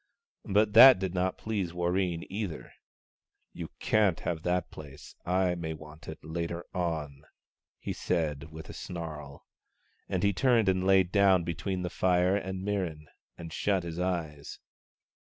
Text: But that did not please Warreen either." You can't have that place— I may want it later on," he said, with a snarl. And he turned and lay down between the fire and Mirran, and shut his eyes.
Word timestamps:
But 0.49 0.73
that 0.73 0.97
did 0.97 1.13
not 1.13 1.37
please 1.37 1.73
Warreen 1.73 2.25
either." 2.27 2.73
You 3.53 3.69
can't 3.77 4.19
have 4.21 4.41
that 4.41 4.71
place— 4.71 5.15
I 5.43 5.53
may 5.53 5.75
want 5.75 6.07
it 6.07 6.17
later 6.23 6.65
on," 6.73 7.21
he 7.77 7.93
said, 7.93 8.51
with 8.51 8.67
a 8.67 8.73
snarl. 8.73 9.45
And 10.09 10.23
he 10.23 10.33
turned 10.33 10.67
and 10.67 10.83
lay 10.87 11.03
down 11.03 11.43
between 11.43 11.83
the 11.83 11.91
fire 11.91 12.35
and 12.35 12.65
Mirran, 12.65 13.05
and 13.37 13.53
shut 13.53 13.83
his 13.83 13.99
eyes. 13.99 14.57